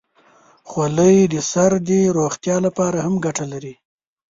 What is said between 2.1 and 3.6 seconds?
روغتیا لپاره هم ګټه